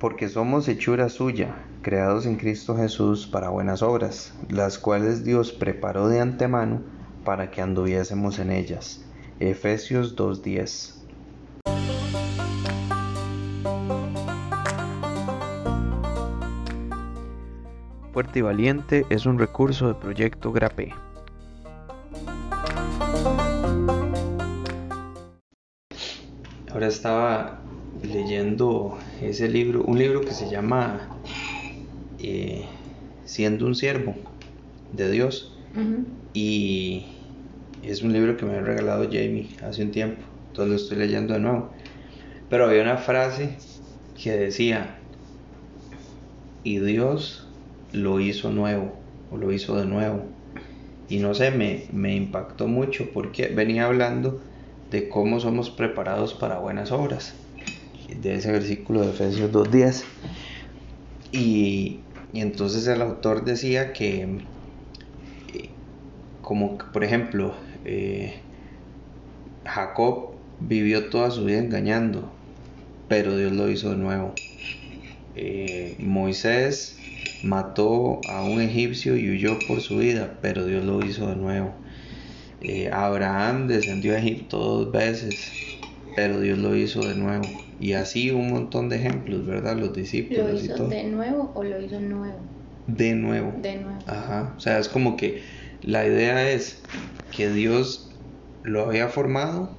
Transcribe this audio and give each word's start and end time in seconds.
porque 0.00 0.30
somos 0.30 0.66
hechura 0.66 1.10
suya, 1.10 1.54
creados 1.82 2.24
en 2.24 2.36
Cristo 2.36 2.74
Jesús 2.74 3.26
para 3.26 3.50
buenas 3.50 3.82
obras, 3.82 4.32
las 4.48 4.78
cuales 4.78 5.24
Dios 5.24 5.52
preparó 5.52 6.08
de 6.08 6.20
antemano 6.20 6.80
para 7.22 7.50
que 7.50 7.60
anduviésemos 7.60 8.38
en 8.38 8.50
ellas. 8.50 9.04
Efesios 9.40 10.16
2.10 10.16 10.94
Fuerte 18.14 18.38
y 18.38 18.42
Valiente 18.42 19.04
es 19.10 19.26
un 19.26 19.38
recurso 19.38 19.86
de 19.86 19.94
Proyecto 19.94 20.50
Grape. 20.50 20.94
Ahora 26.72 26.86
estaba 26.86 27.60
leyendo 28.02 28.98
ese 29.20 29.48
libro, 29.48 29.82
un 29.82 29.98
libro 29.98 30.20
que 30.20 30.32
se 30.32 30.48
llama 30.48 31.08
eh, 32.18 32.64
Siendo 33.24 33.66
un 33.66 33.74
siervo 33.74 34.14
de 34.92 35.10
Dios. 35.10 35.56
Y 36.32 37.06
es 37.82 38.02
un 38.02 38.12
libro 38.12 38.36
que 38.36 38.44
me 38.44 38.56
ha 38.56 38.60
regalado 38.60 39.04
Jamie 39.04 39.48
hace 39.62 39.82
un 39.82 39.92
tiempo. 39.92 40.22
Entonces 40.48 40.70
lo 40.70 40.76
estoy 40.76 40.98
leyendo 40.98 41.34
de 41.34 41.40
nuevo. 41.40 41.70
Pero 42.48 42.66
había 42.66 42.82
una 42.82 42.96
frase 42.96 43.56
que 44.20 44.32
decía, 44.32 44.98
y 46.64 46.80
Dios 46.80 47.46
lo 47.92 48.18
hizo 48.18 48.50
nuevo, 48.50 48.92
o 49.30 49.36
lo 49.36 49.52
hizo 49.52 49.76
de 49.76 49.86
nuevo. 49.86 50.24
Y 51.08 51.18
no 51.18 51.34
sé, 51.34 51.52
me, 51.52 51.86
me 51.92 52.16
impactó 52.16 52.66
mucho 52.66 53.10
porque 53.12 53.46
venía 53.46 53.86
hablando 53.86 54.40
de 54.90 55.08
cómo 55.08 55.38
somos 55.38 55.70
preparados 55.70 56.34
para 56.34 56.58
buenas 56.58 56.90
obras 56.90 57.34
de 58.20 58.34
ese 58.34 58.52
versículo 58.52 59.02
de 59.02 59.10
Efesios 59.10 59.50
2.10. 59.52 60.04
Y, 61.32 62.00
y 62.32 62.40
entonces 62.40 62.86
el 62.86 63.02
autor 63.02 63.44
decía 63.44 63.92
que, 63.92 64.22
eh, 65.54 65.68
como 66.42 66.78
por 66.78 67.02
ejemplo, 67.02 67.54
eh, 67.84 68.40
Jacob 69.64 70.34
vivió 70.60 71.08
toda 71.10 71.30
su 71.30 71.44
vida 71.44 71.58
engañando, 71.58 72.32
pero 73.08 73.36
Dios 73.36 73.52
lo 73.52 73.68
hizo 73.70 73.90
de 73.90 73.96
nuevo. 73.96 74.34
Eh, 75.34 75.96
Moisés 75.98 76.98
mató 77.42 78.20
a 78.28 78.42
un 78.42 78.60
egipcio 78.60 79.16
y 79.16 79.30
huyó 79.30 79.58
por 79.66 79.80
su 79.80 79.98
vida, 79.98 80.38
pero 80.40 80.66
Dios 80.66 80.84
lo 80.84 81.04
hizo 81.04 81.28
de 81.28 81.36
nuevo. 81.36 81.74
Abraham 82.92 83.68
descendió 83.68 84.14
a 84.14 84.18
Egipto 84.18 84.58
dos 84.58 84.92
veces, 84.92 85.50
pero 86.14 86.40
Dios 86.40 86.58
lo 86.58 86.76
hizo 86.76 87.00
de 87.00 87.14
nuevo. 87.14 87.44
Y 87.80 87.94
así 87.94 88.30
un 88.30 88.50
montón 88.50 88.90
de 88.90 88.96
ejemplos, 88.96 89.46
¿verdad? 89.46 89.76
Los 89.76 89.94
discípulos. 89.94 90.50
¿Lo 90.50 90.58
hizo 90.58 90.88
de 90.88 91.04
nuevo 91.04 91.50
o 91.54 91.64
lo 91.64 91.80
hizo 91.80 91.98
nuevo? 91.98 92.38
De 92.86 93.14
nuevo. 93.14 93.54
De 93.62 93.76
nuevo. 93.76 93.98
Ajá. 94.06 94.54
O 94.56 94.60
sea, 94.60 94.78
es 94.78 94.88
como 94.88 95.16
que 95.16 95.42
la 95.82 96.06
idea 96.06 96.50
es 96.50 96.82
que 97.34 97.50
Dios 97.50 98.10
lo 98.62 98.84
había 98.84 99.08
formado 99.08 99.70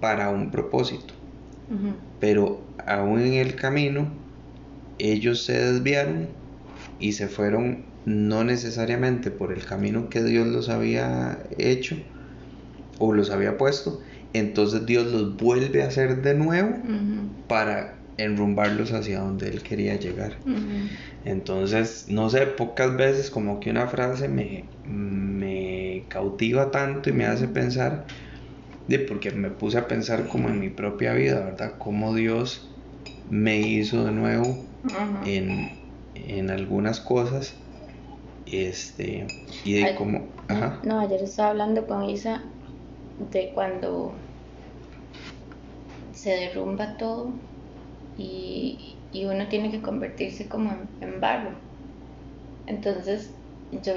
para 0.00 0.28
un 0.28 0.50
propósito. 0.50 1.14
Pero 2.18 2.60
aún 2.84 3.20
en 3.20 3.34
el 3.34 3.54
camino, 3.54 4.10
ellos 4.98 5.44
se 5.44 5.52
desviaron 5.52 6.28
y 6.98 7.12
se 7.12 7.28
fueron 7.28 7.84
no 8.04 8.44
necesariamente 8.44 9.30
por 9.30 9.52
el 9.52 9.64
camino 9.64 10.08
que 10.08 10.22
Dios 10.22 10.48
los 10.48 10.68
había 10.68 11.38
hecho 11.58 11.96
o 13.00 13.12
los 13.12 13.30
había 13.30 13.56
puesto, 13.56 14.00
entonces 14.32 14.86
Dios 14.86 15.06
los 15.06 15.36
vuelve 15.36 15.82
a 15.82 15.88
hacer 15.88 16.22
de 16.22 16.34
nuevo 16.34 16.76
para 17.48 18.04
enrumbarlos 18.16 18.92
hacia 18.92 19.20
donde 19.20 19.48
Él 19.48 19.62
quería 19.62 19.96
llegar. 19.96 20.38
Entonces, 21.24 22.06
no 22.08 22.30
sé, 22.30 22.46
pocas 22.46 22.96
veces 22.96 23.30
como 23.30 23.58
que 23.58 23.70
una 23.70 23.88
frase 23.88 24.28
me, 24.28 24.70
me 24.84 26.06
cautiva 26.08 26.70
tanto 26.70 27.08
y 27.08 27.12
me 27.12 27.24
hace 27.24 27.48
pensar, 27.48 28.06
de, 28.86 28.98
porque 28.98 29.30
me 29.30 29.50
puse 29.50 29.78
a 29.78 29.88
pensar 29.88 30.28
como 30.28 30.48
en 30.48 30.60
mi 30.60 30.68
propia 30.68 31.14
vida, 31.14 31.40
¿verdad? 31.40 31.74
Cómo 31.78 32.14
Dios 32.14 32.68
me 33.28 33.60
hizo 33.60 34.04
de 34.04 34.12
nuevo 34.12 34.56
en, 35.24 35.70
en, 36.14 36.50
algunas 36.50 37.00
cosas. 37.00 37.54
Este, 38.44 39.26
y 39.64 39.74
de 39.74 39.94
cómo... 39.94 40.28
Ajá. 40.48 40.80
No, 40.84 41.00
ayer 41.00 41.22
estaba 41.22 41.50
hablando 41.50 41.86
con 41.86 42.04
Isa 42.10 42.42
de 43.30 43.52
cuando 43.54 44.12
se 46.14 46.30
derrumba 46.30 46.96
todo 46.96 47.30
y, 48.16 48.96
uno 49.24 49.48
tiene 49.48 49.70
que 49.70 49.82
convertirse 49.82 50.48
como 50.48 50.72
en, 51.00 51.20
barro. 51.20 51.50
Entonces, 52.66 53.30
yo, 53.82 53.94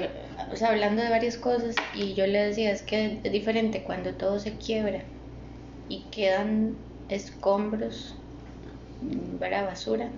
hablando 0.66 1.02
de 1.02 1.10
varias 1.10 1.38
cosas, 1.38 1.76
y 1.96 2.14
yo 2.14 2.26
le 2.26 2.46
decía, 2.46 2.70
es 2.70 2.82
que 2.82 3.20
es 3.22 3.32
diferente 3.32 3.82
cuando 3.84 4.12
todo 4.14 4.38
se 4.38 4.56
quiebra 4.56 5.02
y 5.88 6.00
quedan 6.10 6.76
escombros, 7.08 8.14
para 9.38 9.64
basura, 9.64 10.08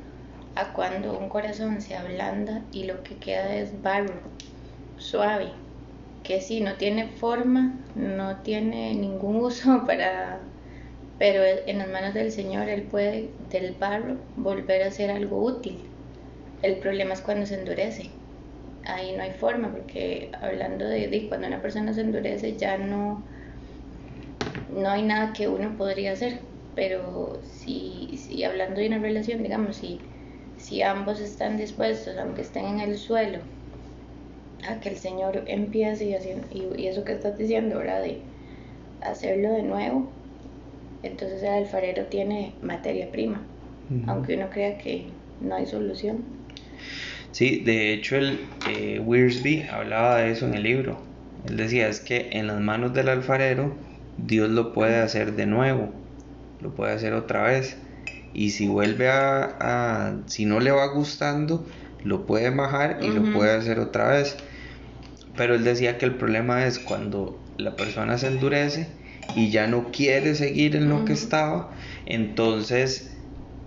a 0.55 0.73
cuando 0.73 1.19
un 1.19 1.28
corazón 1.28 1.81
se 1.81 1.97
ablanda 1.97 2.62
y 2.73 2.84
lo 2.84 3.03
que 3.03 3.17
queda 3.17 3.55
es 3.56 3.83
barro, 3.83 4.15
suave 4.99 5.66
que 6.26 6.41
sí, 6.41 6.60
no 6.60 6.75
tiene 6.75 7.06
forma, 7.06 7.72
no 7.94 8.37
tiene 8.38 8.94
ningún 8.94 9.37
uso 9.44 9.84
para... 9.87 10.41
Pero 11.19 11.42
en 11.66 11.78
las 11.78 11.88
manos 11.88 12.12
del 12.12 12.31
Señor 12.31 12.69
Él 12.69 12.82
puede 12.82 13.31
del 13.50 13.72
barro 13.72 14.16
volver 14.37 14.82
a 14.82 14.91
ser 14.91 15.10
algo 15.10 15.42
útil. 15.42 15.78
El 16.62 16.76
problema 16.76 17.14
es 17.14 17.22
cuando 17.22 17.47
se 17.47 17.59
endurece. 17.59 18.10
Ahí 18.84 19.14
no 19.16 19.22
hay 19.22 19.32
forma, 19.32 19.72
porque 19.72 20.31
hablando 20.42 20.84
de, 20.87 21.26
cuando 21.28 21.47
una 21.47 21.62
persona 21.62 21.94
se 21.94 22.03
endurece 22.03 22.56
ya 22.58 22.76
no, 22.76 23.22
no 24.76 24.91
hay 24.91 25.03
nada 25.03 25.32
que 25.32 25.48
uno 25.48 25.75
podría 25.78 26.12
hacer. 26.12 26.41
Pero 26.75 27.41
si, 27.43 28.19
si 28.19 28.44
hablando 28.44 28.81
de 28.81 28.88
una 28.88 28.98
relación, 28.98 29.43
digamos, 29.43 29.76
si, 29.76 29.98
si 30.58 30.82
ambos 30.82 31.19
están 31.20 31.56
dispuestos, 31.56 32.19
aunque 32.19 32.43
estén 32.43 32.66
en 32.66 32.81
el 32.81 32.98
suelo, 32.98 33.38
a 34.69 34.81
que 34.81 34.88
el 34.91 34.97
Señor 34.97 35.44
empiece 35.47 36.04
y, 36.04 36.81
y, 36.81 36.87
eso 36.87 37.04
que 37.04 37.12
estás 37.12 37.37
diciendo, 37.38 37.78
¿verdad? 37.78 38.03
De 38.03 38.19
hacerlo 39.03 39.53
de 39.53 39.62
nuevo, 39.62 40.09
entonces 41.03 41.43
el 41.43 41.50
alfarero 41.50 42.04
tiene 42.06 42.53
materia 42.62 43.10
prima, 43.10 43.41
aunque 44.06 44.37
uno 44.37 44.50
crea 44.50 44.78
que 44.78 45.06
no 45.41 45.55
hay 45.55 45.66
solución. 45.66 46.19
Sí, 47.32 47.60
de 47.60 47.93
hecho 47.93 48.16
el 48.16 48.41
eh, 48.71 49.00
Wiersbe 49.05 49.69
hablaba 49.69 50.16
de 50.16 50.31
eso 50.31 50.47
en 50.47 50.55
el 50.55 50.62
libro. 50.62 50.99
Él 51.47 51.56
decía 51.56 51.88
es 51.88 52.00
que 52.00 52.31
en 52.32 52.47
las 52.47 52.60
manos 52.60 52.94
del 52.94 53.09
alfarero 53.09 53.75
Dios 54.16 54.49
lo 54.50 54.72
puede 54.72 54.97
hacer 54.97 55.34
de 55.37 55.47
nuevo, 55.47 55.91
lo 56.60 56.75
puede 56.75 56.94
hacer 56.94 57.12
otra 57.12 57.43
vez. 57.43 57.76
Y 58.32 58.50
si 58.50 58.66
vuelve 58.66 59.09
a, 59.09 59.56
a 59.60 60.16
si 60.26 60.47
no 60.47 60.60
le 60.60 60.71
va 60.71 60.87
gustando, 60.87 61.66
lo 62.05 62.25
puede 62.25 62.50
bajar 62.50 62.99
y 63.03 63.09
lo 63.09 63.22
puede 63.32 63.53
hacer 63.53 63.78
otra 63.81 64.09
vez. 64.09 64.37
Pero 65.36 65.54
él 65.54 65.64
decía 65.64 65.98
que 65.98 66.06
el 66.06 66.14
problema 66.14 66.66
es 66.66 66.78
cuando 66.78 67.38
la 67.58 67.76
persona 67.76 68.19
se 68.19 68.28
endurece 68.28 68.86
y 69.34 69.50
ya 69.50 69.66
no 69.66 69.91
quiere 69.91 70.34
seguir 70.34 70.76
en 70.76 70.88
lo 70.88 71.04
que 71.04 71.12
estaba, 71.12 71.72
entonces 72.06 73.16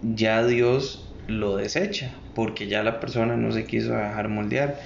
ya 0.02 0.46
Dios 0.46 1.14
lo 1.28 1.58
desecha, 1.58 2.16
porque 2.34 2.68
ya 2.68 2.84
la 2.84 3.00
persona 3.00 3.36
no 3.36 3.52
se 3.52 3.66
quiso 3.66 3.94
dejar 3.94 4.30
moldear. 4.30 4.80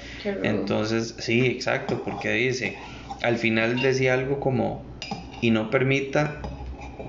Entonces, 0.43 1.16
sí, 1.19 1.45
exacto, 1.45 2.01
porque 2.03 2.31
dice, 2.31 2.75
al 3.22 3.38
final 3.38 3.81
decía 3.81 4.13
algo 4.13 4.39
como, 4.39 4.83
y 5.41 5.51
no 5.51 5.69
permita 5.69 6.41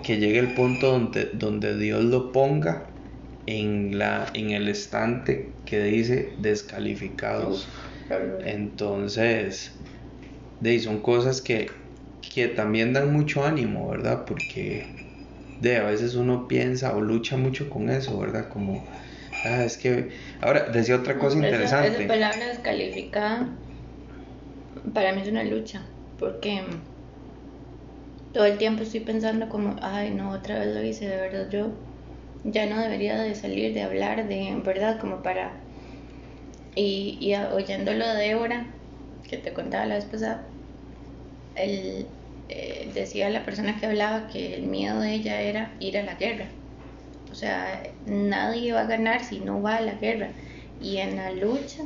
que 0.04 0.18
llegue 0.18 0.38
el 0.38 0.54
punto 0.54 0.92
donde, 0.92 1.30
donde 1.32 1.76
Dios 1.76 2.04
lo 2.04 2.30
ponga 2.32 2.86
en, 3.46 3.98
la, 3.98 4.26
en 4.34 4.50
el 4.50 4.69
estante 4.69 5.50
que 5.64 5.82
dice 5.82 6.34
descalificados. 6.38 7.66
Entonces, 8.44 9.72
de 10.60 10.78
son 10.80 11.00
cosas 11.00 11.40
que, 11.40 11.70
que 12.34 12.48
también 12.48 12.92
dan 12.92 13.12
mucho 13.12 13.44
ánimo, 13.44 13.88
¿verdad? 13.88 14.24
Porque 14.26 14.86
de 15.60 15.76
a 15.76 15.84
veces 15.84 16.14
uno 16.14 16.48
piensa 16.48 16.94
o 16.96 17.00
lucha 17.00 17.36
mucho 17.36 17.70
con 17.70 17.88
eso, 17.90 18.18
¿verdad? 18.18 18.48
Como, 18.48 18.84
ah, 19.44 19.64
es 19.64 19.76
que. 19.76 20.10
Ahora, 20.40 20.64
decía 20.70 20.96
otra 20.96 21.18
cosa 21.18 21.36
interesante. 21.36 21.98
Esa 21.98 22.08
palabra 22.08 22.48
descalificada 22.48 23.48
para 24.92 25.12
mí 25.12 25.22
es 25.22 25.28
una 25.28 25.44
lucha, 25.44 25.82
porque 26.18 26.62
todo 28.32 28.44
el 28.44 28.58
tiempo 28.58 28.82
estoy 28.82 29.00
pensando 29.00 29.48
como, 29.48 29.76
ay, 29.80 30.10
no, 30.10 30.30
otra 30.30 30.58
vez 30.58 30.74
lo 30.74 30.82
hice, 30.82 31.06
de 31.08 31.16
verdad 31.16 31.48
yo 31.50 31.68
ya 32.44 32.66
no 32.66 32.80
debería 32.80 33.16
de 33.16 33.34
salir, 33.34 33.72
de 33.74 33.82
hablar, 33.82 34.28
de 34.28 34.60
verdad, 34.64 35.00
como 35.00 35.22
para... 35.22 35.63
Y, 36.75 37.19
y 37.21 37.35
oyéndolo 37.35 38.06
de 38.06 38.15
Débora, 38.15 38.67
que 39.29 39.37
te 39.38 39.53
contaba 39.53 39.87
la 39.87 39.97
vez 39.97 40.05
pasada, 40.06 40.44
él, 41.55 42.06
eh, 42.49 42.91
decía 42.94 43.31
la 43.31 43.44
persona 43.44 43.79
que 43.79 43.87
hablaba 43.87 44.29
que 44.29 44.55
el 44.55 44.62
miedo 44.65 45.00
de 45.00 45.15
ella 45.15 45.41
era 45.41 45.76
ir 45.81 45.99
a 45.99 46.03
la 46.03 46.15
guerra. 46.15 46.47
O 47.31 47.35
sea, 47.35 47.82
nadie 48.06 48.73
va 48.73 48.82
a 48.82 48.87
ganar 48.87 49.25
si 49.25 49.41
no 49.41 49.62
va 49.62 49.76
a 49.76 49.81
la 49.81 49.94
guerra. 49.94 50.31
Y 50.81 50.99
en 50.99 51.17
la 51.17 51.31
lucha 51.32 51.82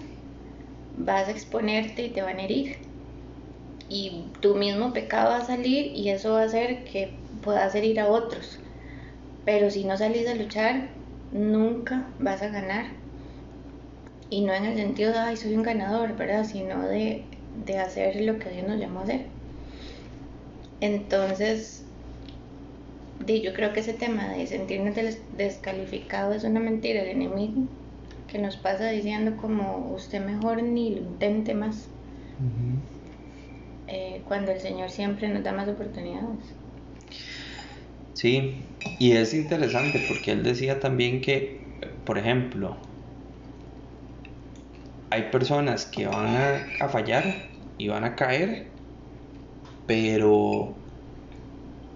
vas 0.97 1.29
a 1.29 1.31
exponerte 1.31 2.03
y 2.03 2.11
te 2.11 2.23
van 2.23 2.39
a 2.39 2.45
herir. 2.45 2.77
Y 3.89 4.27
tu 4.41 4.55
mismo 4.57 4.93
pecado 4.93 5.31
va 5.31 5.39
a 5.39 5.47
salir 5.47 5.87
y 5.95 6.11
eso 6.11 6.33
va 6.33 6.43
a 6.43 6.45
hacer 6.45 6.85
que 6.85 7.15
puedas 7.43 7.75
herir 7.75 8.01
a 8.01 8.09
otros. 8.09 8.59
Pero 9.45 9.71
si 9.71 9.85
no 9.85 9.97
salís 9.97 10.29
a 10.29 10.35
luchar, 10.35 10.91
nunca 11.31 12.05
vas 12.19 12.43
a 12.43 12.49
ganar. 12.49 13.08
Y 14.31 14.43
no 14.43 14.53
en 14.53 14.67
el 14.67 14.77
sentido 14.77 15.13
de, 15.13 15.19
ay, 15.19 15.37
soy 15.37 15.55
un 15.55 15.63
ganador, 15.63 16.17
¿verdad? 16.17 16.45
Sino 16.45 16.87
de, 16.87 17.25
de 17.65 17.79
hacer 17.79 18.21
lo 18.23 18.39
que 18.39 18.51
Dios 18.51 18.69
nos 18.69 18.79
llamó 18.79 19.01
a 19.01 19.05
hacer. 19.05 19.27
Entonces, 20.81 21.83
yo 23.27 23.53
creo 23.53 23.73
que 23.73 23.81
ese 23.81 23.95
tema 23.95 24.29
de 24.29 24.47
sentirnos 24.47 24.95
descalificados 25.37 26.37
es 26.37 26.45
una 26.45 26.61
mentira 26.61 27.03
del 27.03 27.17
enemigo 27.17 27.63
que 28.31 28.39
nos 28.39 28.57
pasa 28.57 28.89
diciendo 28.91 29.37
como 29.41 29.93
usted 29.95 30.25
mejor 30.25 30.63
ni 30.63 30.91
lo 30.91 30.99
intente 30.99 31.55
más. 31.55 31.87
Eh, 33.89 34.21
cuando 34.29 34.53
el 34.53 34.61
Señor 34.61 34.91
siempre 34.91 35.29
nos 35.29 35.43
da 35.43 35.53
más 35.53 35.69
oportunidades. 35.69 36.45
Sí, 38.13 38.55
y 38.99 39.13
es 39.13 39.33
interesante 39.33 40.05
porque 40.09 40.33
él 40.33 40.43
decía 40.43 40.81
también 40.81 41.21
que, 41.21 41.61
por 42.05 42.19
ejemplo, 42.19 42.77
hay 45.11 45.31
personas 45.31 45.87
que 45.87 46.07
van 46.07 46.37
a 46.81 46.89
fallar 46.89 47.25
y 47.79 47.89
van 47.89 48.05
a 48.05 48.17
caer, 48.17 48.67
pero 49.87 50.75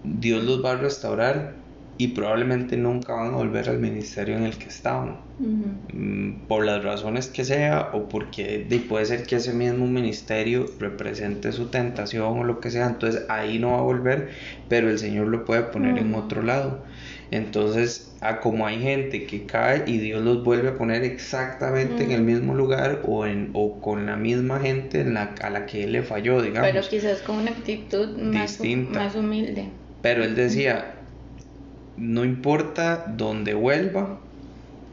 Dios 0.05 0.43
los 0.45 0.65
va 0.65 0.73
a 0.73 0.77
restaurar 0.77 1.55
y 1.99 2.09
probablemente 2.09 2.77
nunca 2.77 3.15
van 3.15 3.35
a 3.35 3.37
volver 3.37 3.69
al 3.69 3.79
ministerio 3.79 4.37
en 4.37 4.45
el 4.45 4.57
que 4.57 4.69
estaban. 4.69 5.21
Mm, 5.39 6.47
por 6.47 6.65
las 6.65 6.83
razones 6.83 7.29
que 7.29 7.45
sea 7.45 7.91
o 7.93 8.09
porque 8.09 8.67
puede 8.89 9.07
ser 9.07 9.27
que 9.27 9.37
ese 9.37 9.53
mismo 9.53 9.87
ministerio 9.87 10.67
represente 10.79 11.53
su 11.53 11.67
tentación 11.67 12.39
o 12.39 12.45
lo 12.45 12.61
que 12.61 12.71
sea. 12.71 12.87
Entonces 12.87 13.25
ahí 13.29 13.59
no 13.59 13.73
va 13.73 13.79
a 13.79 13.83
volver, 13.83 14.31
pero 14.69 14.89
el 14.89 14.99
Señor 14.99 15.29
lo 15.29 15.45
puede 15.45 15.63
poner 15.63 15.99
en 15.99 16.15
otro 16.15 16.43
lado. 16.43 16.85
Entonces, 17.33 18.15
a 18.21 18.41
como 18.41 18.67
hay 18.67 18.79
gente 18.79 19.27
que 19.27 19.47
cae 19.47 19.85
y 19.87 19.97
Dios 19.97 20.23
los 20.23 20.45
vuelve 20.45 20.69
a 20.69 20.75
poner 20.77 21.03
exactamente 21.03 22.05
en 22.05 22.11
el 22.11 22.21
mismo 22.21 22.55
lugar 22.55 23.01
o, 23.07 23.25
en, 23.25 23.49
o 23.55 23.81
con 23.81 24.05
la 24.05 24.17
misma 24.17 24.61
gente 24.61 25.01
en 25.01 25.15
la, 25.15 25.35
a 25.41 25.49
la 25.49 25.65
que 25.65 25.85
él 25.85 25.93
le 25.93 26.03
falló, 26.03 26.43
digamos. 26.43 26.71
Pero 26.71 26.87
quizás 26.87 27.21
con 27.23 27.39
una 27.39 27.53
actitud 27.53 28.19
más, 28.19 28.61
más 28.91 29.15
humilde. 29.17 29.65
Pero 30.03 30.25
él 30.25 30.35
decía, 30.35 30.95
no 31.97 32.23
importa 32.23 33.07
dónde 33.17 33.55
vuelva, 33.55 34.21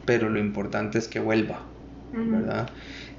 pero 0.06 0.30
lo 0.30 0.40
importante 0.40 0.96
es 0.96 1.08
que 1.08 1.20
vuelva, 1.20 1.60
¿verdad? 2.14 2.70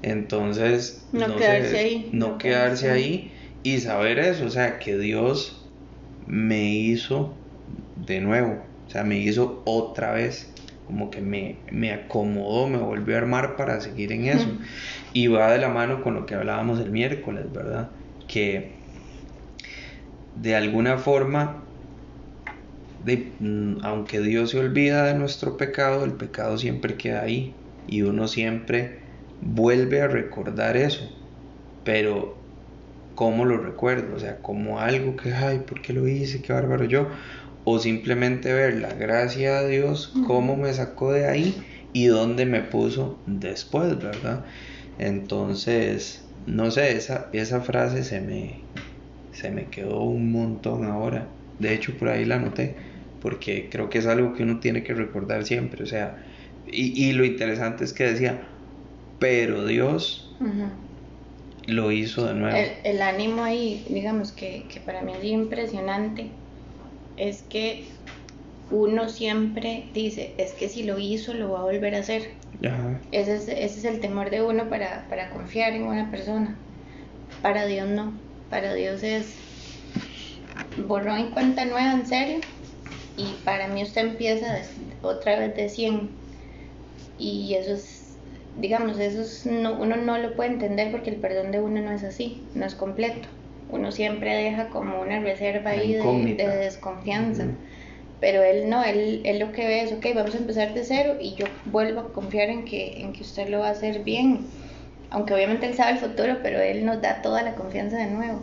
Entonces, 0.02 1.06
no, 1.12 1.36
quedarse 1.36 1.78
ahí. 1.78 2.10
No, 2.12 2.38
quedarse 2.38 2.90
ahí 2.90 3.30
y 3.62 3.78
saber 3.78 4.18
eso, 4.18 4.46
o 4.46 4.50
sea, 4.50 4.80
que 4.80 4.98
Dios 4.98 5.64
me 6.26 6.74
hizo 6.74 7.36
de 8.04 8.20
nuevo, 8.20 8.71
o 8.86 8.90
sea, 8.90 9.04
me 9.04 9.18
hizo 9.18 9.62
otra 9.66 10.12
vez, 10.12 10.52
como 10.84 11.10
que 11.10 11.20
me, 11.20 11.60
me 11.70 11.92
acomodó, 11.92 12.68
me 12.68 12.78
volvió 12.78 13.14
a 13.16 13.18
armar 13.18 13.56
para 13.56 13.80
seguir 13.80 14.12
en 14.12 14.26
eso. 14.26 14.48
Y 15.12 15.28
va 15.28 15.52
de 15.52 15.58
la 15.58 15.68
mano 15.68 16.02
con 16.02 16.14
lo 16.14 16.26
que 16.26 16.34
hablábamos 16.34 16.80
el 16.80 16.90
miércoles, 16.90 17.52
¿verdad? 17.52 17.92
Que 18.26 18.80
de 20.34 20.56
alguna 20.56 20.98
forma 20.98 21.62
Mm, 23.04 23.78
aunque 23.82 24.20
Dios 24.20 24.50
se 24.50 24.58
olvida 24.58 25.04
de 25.06 25.14
nuestro 25.14 25.56
pecado, 25.56 26.04
el 26.04 26.12
pecado 26.12 26.56
siempre 26.58 26.96
queda 26.96 27.22
ahí 27.22 27.56
y 27.86 28.02
uno 28.02 28.28
siempre 28.28 29.00
vuelve 29.40 30.00
a 30.02 30.08
recordar 30.08 30.76
eso. 30.76 31.10
Pero, 31.84 32.38
¿cómo 33.14 33.44
lo 33.44 33.58
recuerdo? 33.58 34.16
O 34.16 34.20
sea, 34.20 34.40
como 34.40 34.78
algo 34.80 35.16
que, 35.16 35.32
ay, 35.34 35.60
¿por 35.60 35.82
qué 35.82 35.92
lo 35.92 36.06
hice? 36.06 36.42
Qué 36.42 36.52
bárbaro 36.52 36.84
yo. 36.84 37.08
O 37.64 37.78
simplemente 37.78 38.52
ver 38.52 38.80
la 38.80 38.92
gracia 38.94 39.62
de 39.62 39.78
Dios, 39.78 40.12
cómo 40.26 40.56
me 40.56 40.72
sacó 40.72 41.12
de 41.12 41.28
ahí 41.28 41.62
y 41.92 42.06
dónde 42.06 42.44
me 42.44 42.60
puso 42.60 43.18
después, 43.26 43.96
¿verdad? 43.98 44.44
Entonces, 44.98 46.24
no 46.46 46.70
sé, 46.70 46.96
esa, 46.96 47.28
esa 47.32 47.60
frase 47.60 48.02
se 48.02 48.20
me, 48.20 48.60
se 49.32 49.50
me 49.50 49.66
quedó 49.66 50.02
un 50.02 50.32
montón 50.32 50.84
ahora. 50.84 51.28
De 51.58 51.72
hecho, 51.72 51.96
por 51.96 52.08
ahí 52.08 52.24
la 52.24 52.36
anoté 52.36 52.74
porque 53.22 53.68
creo 53.70 53.88
que 53.88 53.98
es 53.98 54.06
algo 54.06 54.34
que 54.34 54.42
uno 54.42 54.58
tiene 54.58 54.82
que 54.82 54.94
recordar 54.94 55.44
siempre, 55.44 55.84
o 55.84 55.86
sea, 55.86 56.26
y, 56.66 57.12
lo 57.12 57.24
interesante 57.24 57.84
es 57.84 57.92
que 57.92 58.04
decía, 58.04 58.42
pero 59.18 59.66
Dios 59.66 60.34
lo 61.66 61.90
hizo 61.90 62.26
de 62.26 62.34
nuevo. 62.34 62.56
El, 62.84 63.02
ánimo 63.02 63.42
ahí, 63.42 63.84
digamos 63.88 64.32
que, 64.32 64.64
para 64.84 65.02
mí 65.02 65.12
es 65.12 65.24
impresionante, 65.24 66.30
es 67.16 67.42
que 67.42 67.84
uno 68.70 69.08
siempre 69.08 69.84
dice, 69.92 70.34
es 70.38 70.52
que 70.52 70.68
si 70.68 70.82
lo 70.82 70.98
hizo, 70.98 71.34
lo 71.34 71.52
va 71.52 71.60
a 71.60 71.64
volver 71.64 71.94
a 71.94 71.98
hacer. 71.98 72.30
Ese, 73.10 73.36
es, 73.36 73.48
ese 73.48 73.64
es 73.64 73.84
el 73.84 74.00
temor 74.00 74.30
de 74.30 74.42
uno 74.42 74.68
para, 74.68 75.06
para 75.08 75.30
confiar 75.30 75.72
en 75.72 75.82
una 75.82 76.10
persona. 76.10 76.56
Para 77.42 77.66
Dios 77.66 77.88
no, 77.88 78.12
para 78.50 78.74
Dios 78.74 79.02
es 79.02 79.34
borrón 80.86 81.20
y 81.20 81.24
cuenta 81.30 81.64
nueva, 81.64 81.92
en 81.92 82.06
serio 82.06 82.40
y 83.16 83.34
para 83.44 83.68
mí 83.68 83.82
usted 83.82 84.02
empieza 84.02 84.58
otra 85.02 85.38
vez 85.38 85.54
de 85.56 85.68
100 85.68 86.10
y 87.18 87.54
eso 87.54 87.74
es, 87.74 88.16
digamos, 88.58 88.98
eso 88.98 89.50
no, 89.50 89.74
uno 89.74 89.96
no 89.96 90.18
lo 90.18 90.34
puede 90.34 90.50
entender 90.50 90.90
porque 90.90 91.10
el 91.10 91.16
perdón 91.16 91.52
de 91.52 91.60
uno 91.60 91.80
no 91.80 91.92
es 91.92 92.04
así, 92.04 92.42
no 92.54 92.64
es 92.64 92.74
completo. 92.74 93.28
Uno 93.72 93.90
siempre 93.90 94.36
deja 94.36 94.68
como 94.68 95.00
una 95.00 95.18
reserva 95.18 95.70
ahí 95.70 95.94
de, 95.94 96.46
desconfianza. 96.46 97.46
Pero 98.20 98.42
él 98.44 98.70
no, 98.70 98.84
él, 98.84 99.22
él 99.24 99.40
lo 99.40 99.50
que 99.50 99.66
ve 99.66 99.82
es, 99.82 99.92
ok, 99.92 100.06
vamos 100.14 100.34
a 100.34 100.38
empezar 100.38 100.74
de 100.74 100.84
cero 100.84 101.16
y 101.20 101.34
yo 101.34 101.46
vuelvo 101.64 102.00
a 102.00 102.12
confiar 102.12 102.50
en 102.50 102.64
que, 102.64 103.00
en 103.00 103.12
que 103.12 103.22
usted 103.22 103.48
lo 103.48 103.58
va 103.60 103.68
a 103.68 103.72
hacer 103.72 104.04
bien. 104.04 104.46
Aunque 105.10 105.34
obviamente 105.34 105.66
él 105.66 105.74
sabe 105.74 105.92
el 105.92 105.98
futuro, 105.98 106.38
pero 106.42 106.60
él 106.60 106.84
nos 106.84 107.02
da 107.02 107.20
toda 107.20 107.42
la 107.42 107.54
confianza 107.54 107.96
de 107.96 108.06
nuevo. 108.06 108.40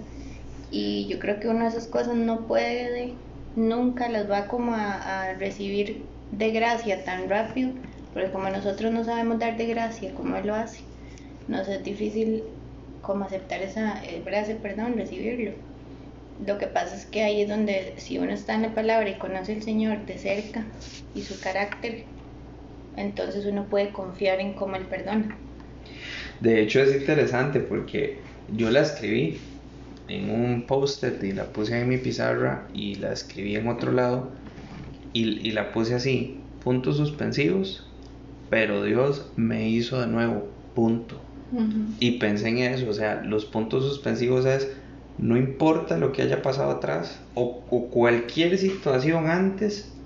Y 0.71 1.07
yo 1.07 1.19
creo 1.19 1.39
que 1.39 1.47
una 1.47 1.63
de 1.63 1.69
esas 1.69 1.87
cosas 1.87 2.15
no 2.15 2.47
puede 2.47 3.13
nunca 3.55 4.09
las 4.09 4.29
va 4.29 4.47
como 4.47 4.73
a, 4.73 5.33
recibir 5.33 6.03
de 6.31 6.51
gracia 6.51 7.03
tan 7.03 7.29
rápido, 7.29 7.71
porque 8.13 8.31
como 8.31 8.49
nosotros 8.49 8.91
no 8.91 9.03
sabemos 9.03 9.39
dar 9.39 9.57
de 9.57 9.65
gracia 9.65 10.13
como 10.13 10.35
Él 10.35 10.47
lo 10.47 10.55
hace, 10.55 10.81
nos 11.47 11.67
es 11.67 11.83
difícil 11.83 12.43
como 13.09 13.25
aceptar 13.25 13.59
esa 13.63 14.03
gracia, 14.23 14.55
perdón, 14.61 14.93
recibirlo. 14.95 15.49
Lo 16.45 16.59
que 16.59 16.67
pasa 16.67 16.95
es 16.95 17.07
que 17.07 17.23
ahí 17.23 17.41
es 17.41 17.49
donde 17.49 17.95
si 17.97 18.19
uno 18.19 18.31
está 18.31 18.53
en 18.53 18.61
la 18.61 18.75
palabra 18.75 19.09
y 19.09 19.15
conoce 19.15 19.55
al 19.55 19.63
Señor 19.63 20.05
de 20.05 20.19
cerca 20.19 20.63
y 21.15 21.23
su 21.23 21.41
carácter, 21.41 22.03
entonces 22.97 23.47
uno 23.47 23.65
puede 23.65 23.89
confiar 23.89 24.39
en 24.39 24.53
cómo 24.53 24.75
Él 24.75 24.83
perdona. 24.83 25.35
De 26.39 26.61
hecho 26.61 26.83
es 26.83 26.95
interesante 26.95 27.59
porque 27.61 28.19
yo 28.55 28.69
la 28.69 28.81
escribí 28.81 29.39
en 30.07 30.29
un 30.29 30.67
post-it 30.67 31.23
y 31.23 31.31
la 31.31 31.45
puse 31.45 31.81
en 31.81 31.89
mi 31.89 31.97
pizarra 31.97 32.67
y 32.75 32.93
la 32.93 33.11
escribí 33.11 33.55
en 33.55 33.69
otro 33.69 33.91
lado 33.91 34.29
y, 35.13 35.49
la 35.49 35.71
puse 35.71 35.95
así, 35.95 36.37
puntos 36.63 36.97
suspensivos, 36.97 37.87
pero 38.51 38.83
Dios 38.83 39.31
me 39.35 39.67
hizo 39.67 39.99
de 39.99 40.05
nuevo, 40.05 40.47
punto. 40.75 41.28
Y 41.99 42.19
pensé 42.19 42.49
en 42.49 42.59
eso, 42.59 42.89
o 42.89 42.93
sea, 42.93 43.21
los 43.23 43.45
puntos 43.45 43.85
suspensivos 43.85 44.45
es, 44.45 44.69
no 45.17 45.37
importa 45.37 45.97
lo 45.97 46.11
que 46.11 46.21
haya 46.23 46.41
pasado 46.41 46.71
atrás 46.71 47.29
o, 47.33 47.65
o 47.69 47.89
cualquier 47.91 48.57
situación 48.57 49.27
antes, 49.29 50.03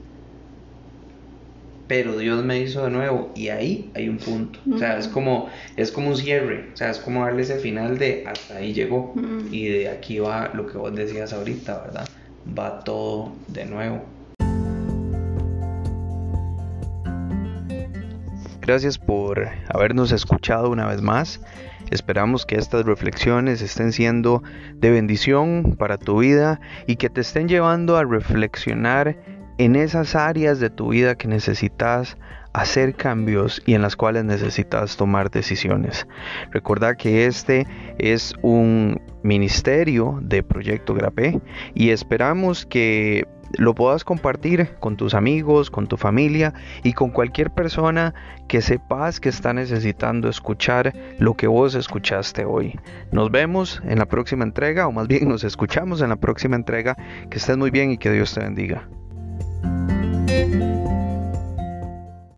pero 1.87 2.17
Dios 2.17 2.43
me 2.43 2.59
hizo 2.61 2.83
de 2.85 2.91
nuevo 2.91 3.31
y 3.35 3.49
ahí 3.49 3.91
hay 3.95 4.09
un 4.09 4.19
punto. 4.19 4.59
O 4.69 4.77
sea, 4.77 4.97
es 4.97 5.07
como, 5.07 5.49
es 5.75 5.91
como 5.91 6.09
un 6.09 6.17
cierre, 6.17 6.71
o 6.73 6.75
sea, 6.77 6.89
es 6.91 6.99
como 6.99 7.23
darle 7.25 7.43
ese 7.43 7.59
final 7.59 7.97
de 7.99 8.23
hasta 8.25 8.57
ahí 8.57 8.73
llegó 8.73 9.27
y 9.41 9.67
de 9.67 9.89
aquí 9.89 10.19
va 10.19 10.51
lo 10.53 10.65
que 10.65 10.77
vos 10.77 10.95
decías 10.95 11.33
ahorita, 11.33 11.81
¿verdad? 11.83 12.09
Va 12.47 12.83
todo 12.83 13.43
de 13.47 13.65
nuevo. 13.65 14.22
Gracias 18.65 18.97
por 18.97 19.49
habernos 19.67 20.13
escuchado 20.13 20.69
una 20.69 20.87
vez 20.87 21.01
más. 21.01 21.41
Esperamos 21.91 22.45
que 22.45 22.55
estas 22.55 22.85
reflexiones 22.85 23.61
estén 23.61 23.91
siendo 23.91 24.41
de 24.75 24.89
bendición 24.89 25.75
para 25.77 25.97
tu 25.97 26.19
vida 26.19 26.61
y 26.87 26.95
que 26.95 27.09
te 27.09 27.19
estén 27.19 27.49
llevando 27.49 27.97
a 27.97 28.05
reflexionar 28.05 29.17
en 29.57 29.75
esas 29.75 30.15
áreas 30.15 30.59
de 30.59 30.69
tu 30.69 30.89
vida 30.89 31.15
que 31.15 31.27
necesitas 31.27 32.17
hacer 32.53 32.95
cambios 32.95 33.61
y 33.65 33.73
en 33.73 33.81
las 33.81 33.95
cuales 33.95 34.23
necesitas 34.25 34.95
tomar 34.95 35.31
decisiones. 35.31 36.07
Recuerda 36.51 36.95
que 36.95 37.25
este 37.25 37.67
es 37.97 38.33
un 38.41 39.01
ministerio 39.23 40.19
de 40.21 40.43
Proyecto 40.43 40.93
Grape 40.93 41.41
y 41.73 41.89
esperamos 41.89 42.65
que 42.65 43.27
lo 43.57 43.75
puedas 43.75 44.03
compartir 44.03 44.69
con 44.79 44.97
tus 44.97 45.13
amigos, 45.13 45.69
con 45.69 45.87
tu 45.87 45.97
familia 45.97 46.53
y 46.83 46.93
con 46.93 47.11
cualquier 47.11 47.51
persona 47.51 48.13
que 48.47 48.61
sepas 48.61 49.19
que 49.19 49.29
está 49.29 49.53
necesitando 49.53 50.29
escuchar 50.29 50.93
lo 51.19 51.35
que 51.35 51.47
vos 51.47 51.75
escuchaste 51.75 52.45
hoy. 52.45 52.79
Nos 53.11 53.31
vemos 53.31 53.81
en 53.85 53.99
la 53.99 54.05
próxima 54.05 54.43
entrega 54.43 54.87
o 54.87 54.91
más 54.91 55.07
bien 55.07 55.29
nos 55.29 55.43
escuchamos 55.43 56.01
en 56.01 56.09
la 56.09 56.15
próxima 56.15 56.55
entrega. 56.55 56.95
Que 57.29 57.37
estés 57.37 57.57
muy 57.57 57.69
bien 57.69 57.91
y 57.91 57.97
que 57.97 58.11
Dios 58.11 58.33
te 58.33 58.41
bendiga. 58.41 58.87
thank 60.33 60.53
you 60.55 60.92